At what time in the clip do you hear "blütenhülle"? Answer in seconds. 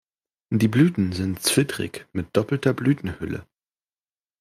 2.73-3.45